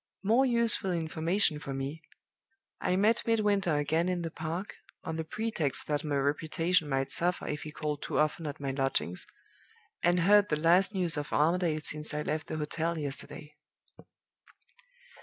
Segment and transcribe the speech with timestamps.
[0.23, 2.01] More useful information for me.
[2.81, 7.45] I met Midwinter again in the Park (on the pretext that my reputation might suffer
[7.45, 9.27] if he called too often at my lodgings),
[10.01, 13.53] and heard the last news of Armadale since I left the hotel yesterday.